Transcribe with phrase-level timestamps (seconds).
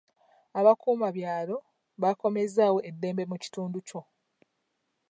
[0.57, 1.57] Abukuuma byalo
[2.01, 4.01] bakomezzaawo eddembe mu kitundu kyo.